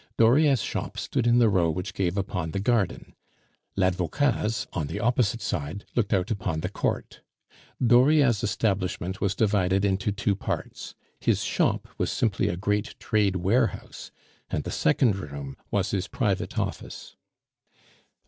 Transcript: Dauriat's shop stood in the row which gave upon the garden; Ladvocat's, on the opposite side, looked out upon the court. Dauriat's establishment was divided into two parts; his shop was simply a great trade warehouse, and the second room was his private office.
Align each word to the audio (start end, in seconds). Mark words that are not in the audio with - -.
Dauriat's 0.17 0.63
shop 0.63 0.97
stood 0.97 1.27
in 1.27 1.37
the 1.37 1.47
row 1.47 1.69
which 1.69 1.93
gave 1.93 2.17
upon 2.17 2.49
the 2.49 2.59
garden; 2.59 3.13
Ladvocat's, 3.77 4.65
on 4.73 4.87
the 4.87 4.99
opposite 4.99 5.41
side, 5.41 5.85
looked 5.93 6.11
out 6.11 6.31
upon 6.31 6.61
the 6.61 6.69
court. 6.69 7.21
Dauriat's 7.79 8.43
establishment 8.43 9.21
was 9.21 9.35
divided 9.35 9.85
into 9.85 10.11
two 10.11 10.35
parts; 10.35 10.95
his 11.19 11.43
shop 11.43 11.87
was 11.99 12.11
simply 12.11 12.47
a 12.47 12.57
great 12.57 12.95
trade 12.99 13.35
warehouse, 13.35 14.09
and 14.49 14.63
the 14.63 14.71
second 14.71 15.17
room 15.17 15.55
was 15.69 15.91
his 15.91 16.07
private 16.07 16.57
office. 16.57 17.15